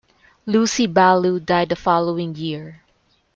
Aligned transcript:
Lucy 0.47 0.87
Ballou 0.87 1.39
died 1.39 1.69
the 1.69 1.75
following 1.75 2.35
year. 2.35 2.81